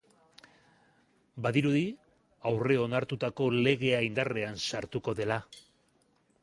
Badirudi 1.47 1.83
aurreonartutako 2.53 3.51
legea 3.69 4.01
indarrean 4.11 4.61
sartuko 4.71 5.19
dela. 5.23 5.41